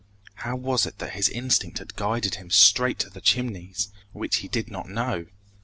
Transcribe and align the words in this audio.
How 0.37 0.55
was 0.55 0.87
it 0.87 0.97
that 0.97 1.11
his 1.13 1.29
instinct 1.29 1.77
had 1.77 1.95
guided 1.95 2.33
him 2.33 2.49
straight 2.49 2.97
to 3.01 3.11
the 3.11 3.21
Chimneys, 3.21 3.89
which 4.13 4.37
he 4.37 4.47
did 4.47 4.71
not 4.71 4.89
know? 4.89 5.27